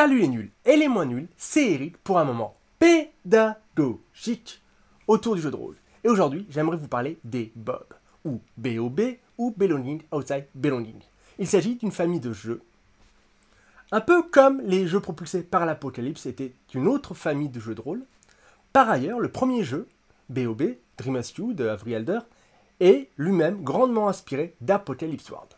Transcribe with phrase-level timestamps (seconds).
[0.00, 4.62] Salut les nuls et les moins nuls, c'est Eric pour un moment pédagogique
[5.06, 5.76] autour du jeu de rôle.
[6.02, 7.84] Et aujourd'hui, j'aimerais vous parler des BOB,
[8.24, 9.00] ou BOB,
[9.36, 10.96] ou Belonging Outside Belonging.
[11.38, 12.62] Il s'agit d'une famille de jeux,
[13.92, 17.82] un peu comme les jeux propulsés par l'Apocalypse étaient une autre famille de jeux de
[17.82, 18.06] rôle.
[18.72, 19.86] Par ailleurs, le premier jeu,
[20.30, 20.62] BOB,
[20.96, 22.20] Dream You de Avery Alder,
[22.80, 25.50] est lui-même grandement inspiré d'Apocalypse World.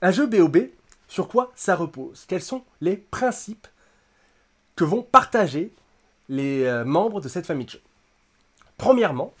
[0.00, 0.70] Un jeu BOB
[1.08, 2.24] sur quoi ça repose?
[2.28, 3.66] Quels sont les principes
[4.76, 5.72] que vont partager
[6.28, 7.82] les euh, membres de cette famille de jeux
[8.76, 9.34] Premièrement,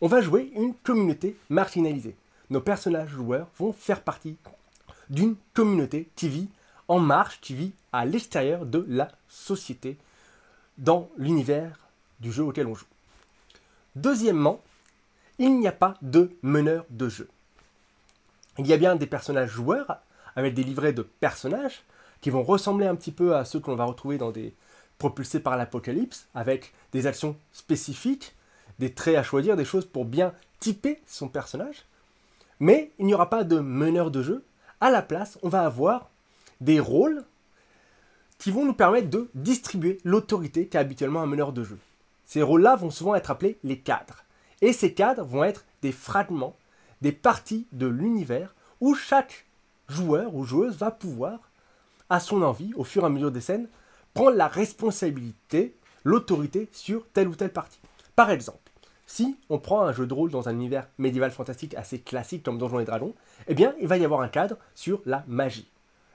[0.00, 2.14] on va jouer une communauté marginalisée.
[2.50, 4.36] Nos personnages joueurs vont faire partie
[5.10, 6.48] d'une communauté qui vit
[6.88, 9.96] en marche, qui vit à l'extérieur de la société,
[10.76, 11.78] dans l'univers
[12.20, 12.86] du jeu auquel on joue.
[13.96, 14.60] Deuxièmement,
[15.38, 17.28] il n'y a pas de meneur de jeu.
[18.58, 19.98] Il y a bien des personnages joueurs
[20.36, 21.82] avec des livrets de personnages
[22.20, 24.54] qui vont ressembler un petit peu à ceux qu'on va retrouver dans des
[24.98, 28.34] propulsés par l'apocalypse, avec des actions spécifiques,
[28.78, 31.84] des traits à choisir, des choses pour bien typer son personnage.
[32.60, 34.44] Mais il n'y aura pas de meneur de jeu.
[34.80, 36.10] À la place, on va avoir
[36.60, 37.24] des rôles
[38.38, 41.78] qui vont nous permettre de distribuer l'autorité qu'a habituellement un meneur de jeu.
[42.24, 44.24] Ces rôles-là vont souvent être appelés les cadres.
[44.60, 46.56] Et ces cadres vont être des fragments,
[47.02, 49.46] des parties de l'univers où chaque
[49.88, 51.38] joueur ou joueuse va pouvoir,
[52.10, 53.68] à son envie, au fur et à mesure des scènes,
[54.12, 57.80] prendre la responsabilité, l'autorité sur telle ou telle partie.
[58.16, 58.70] Par exemple,
[59.06, 62.58] si on prend un jeu de rôle dans un univers médiéval fantastique assez classique comme
[62.58, 63.14] Donjons et Dragons,
[63.48, 65.68] eh bien, il va y avoir un cadre sur la magie.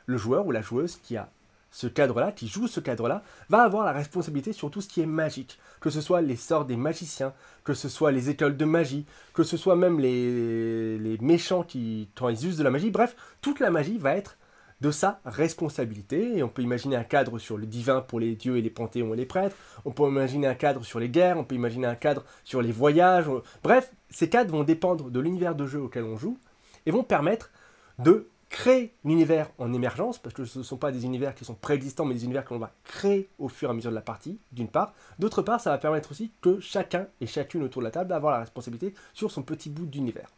[0.06, 1.30] Le joueur ou la joueuse qui a
[1.72, 5.06] ce cadre-là, qui joue ce cadre-là, va avoir la responsabilité sur tout ce qui est
[5.06, 5.60] magique.
[5.82, 7.34] Que ce soit les sorts des magiciens,
[7.64, 12.10] que ce soit les écoles de magie, que ce soit même les, les méchants qui,
[12.16, 12.90] quand ils de la magie.
[12.90, 14.38] Bref, toute la magie va être
[14.82, 16.38] de sa responsabilité.
[16.38, 19.14] Et on peut imaginer un cadre sur le divin pour les dieux et les panthéons
[19.14, 19.56] et les prêtres.
[19.86, 21.38] On peut imaginer un cadre sur les guerres.
[21.38, 23.26] On peut imaginer un cadre sur les voyages.
[23.64, 26.38] Bref, ces cadres vont dépendre de l'univers de jeu auquel on joue
[26.86, 27.52] et vont permettre
[28.00, 31.54] de créer l'univers en émergence, parce que ce ne sont pas des univers qui sont
[31.54, 34.02] préexistants, mais des univers que l'on va créer au fur et à mesure de la
[34.02, 34.94] partie, d'une part.
[35.20, 38.16] D'autre part, ça va permettre aussi que chacun et chacune autour de la table va
[38.16, 40.32] avoir la responsabilité sur son petit bout d'univers.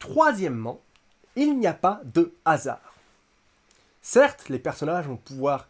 [0.00, 0.80] Troisièmement,
[1.36, 2.94] il n'y a pas de hasard.
[4.02, 5.68] Certes, les personnages vont pouvoir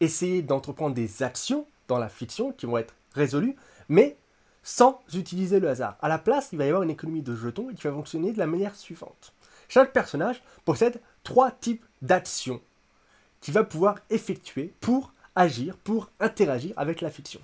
[0.00, 3.56] essayer d'entreprendre des actions dans la fiction qui vont être résolues,
[3.88, 4.16] mais
[4.62, 5.96] sans utiliser le hasard.
[6.00, 8.38] À la place, il va y avoir une économie de jetons qui va fonctionner de
[8.38, 9.32] la manière suivante.
[9.68, 12.60] Chaque personnage possède trois types d'actions
[13.40, 17.40] qu'il va pouvoir effectuer pour agir, pour interagir avec la fiction.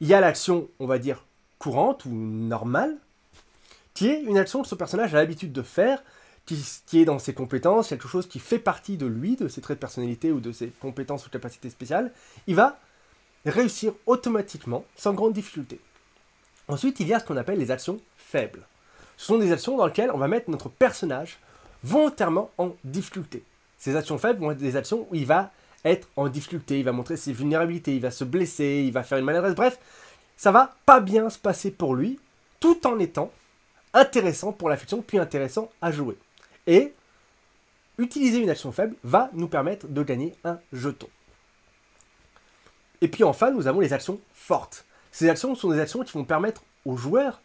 [0.00, 1.24] Il y a l'action, on va dire,
[1.58, 2.96] courante ou normale,
[3.94, 6.02] qui est une action que ce personnage a l'habitude de faire,
[6.46, 9.78] qui, est dans ses compétences, quelque chose qui fait partie de lui, de ses traits
[9.78, 12.12] de personnalité ou de ses compétences ou capacités spéciales.
[12.46, 12.78] Il va
[13.46, 15.80] réussir automatiquement, sans grande difficulté.
[16.68, 18.66] Ensuite, il y a ce qu'on appelle les actions faibles.
[19.16, 21.38] Ce sont des actions dans lesquelles on va mettre notre personnage
[21.82, 23.42] volontairement en difficulté.
[23.78, 25.50] Ces actions faibles vont être des actions où il va
[25.84, 29.18] être en difficulté, il va montrer ses vulnérabilités, il va se blesser, il va faire
[29.18, 29.78] une maladresse, bref,
[30.36, 32.18] ça va pas bien se passer pour lui,
[32.58, 33.30] tout en étant
[33.94, 36.18] intéressant pour la fiction, puis intéressant à jouer.
[36.66, 36.92] Et
[37.98, 41.08] utiliser une action faible va nous permettre de gagner un jeton.
[43.00, 44.84] Et puis enfin, nous avons les actions fortes.
[45.12, 47.40] Ces actions sont des actions qui vont permettre aux joueurs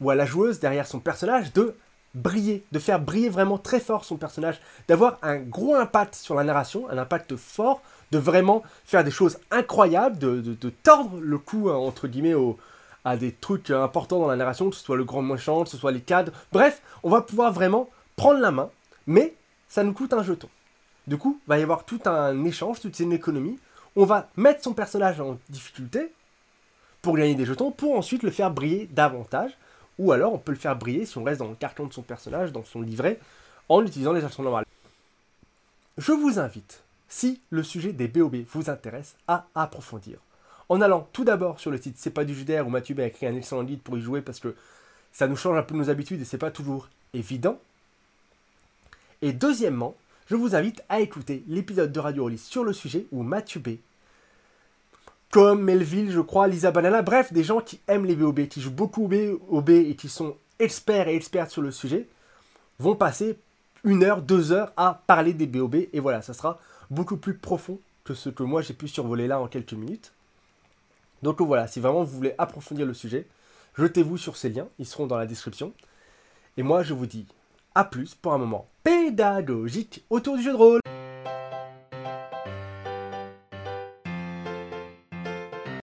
[0.00, 1.76] ou à la joueuse derrière son personnage de
[2.14, 6.44] briller, de faire briller vraiment très fort son personnage, d'avoir un gros impact sur la
[6.44, 11.76] narration, un impact fort, de vraiment faire des choses incroyables, de, tordre le cou, hein,
[11.76, 12.34] entre guillemets,
[13.04, 15.76] à des trucs importants dans la narration, que ce soit le grand méchant, que ce
[15.76, 16.32] soit les cadres.
[16.52, 18.70] Bref, on va pouvoir vraiment prendre la main,
[19.06, 19.34] mais
[19.68, 20.48] ça nous coûte un jeton.
[21.06, 23.58] Du coup, il va y avoir tout un échange, toute une économie.
[23.96, 26.12] On va mettre son personnage en difficulté
[27.00, 29.56] pour gagner des jetons, pour ensuite le faire briller davantage.
[29.98, 32.02] Ou alors on peut le faire briller si on reste dans le carton de son
[32.02, 33.18] personnage, dans son livret,
[33.68, 34.64] en utilisant les actions normales.
[35.98, 40.18] Je vous invite, si le sujet des BOB vous intéresse, à approfondir.
[40.72, 43.26] En allant tout d'abord sur le site C'est pas du Judaire où Mathieu a écrit
[43.26, 44.54] un excellent guide pour y jouer parce que
[45.12, 47.60] ça nous change un peu nos habitudes et c'est pas toujours évident.
[49.20, 49.94] Et deuxièmement,
[50.30, 53.72] je vous invite à écouter l'épisode de Radio Rollis sur le sujet où Mathieu B
[55.30, 58.70] comme Melville, je crois, Lisa Banana, bref, des gens qui aiment les BOB, qui jouent
[58.70, 62.08] beaucoup au BOB et qui sont experts et expertes sur le sujet,
[62.78, 63.36] vont passer
[63.84, 66.58] une heure, deux heures à parler des BOB, et voilà, ça sera
[66.90, 70.12] beaucoup plus profond que ce que moi j'ai pu survoler là en quelques minutes.
[71.22, 73.26] Donc voilà, si vraiment vous voulez approfondir le sujet,
[73.76, 75.72] jetez-vous sur ces liens, ils seront dans la description.
[76.56, 77.26] Et moi je vous dis
[77.74, 80.81] à plus pour un moment pédagogique autour du jeu de rôle.